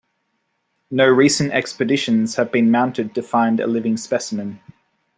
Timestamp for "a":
3.59-3.67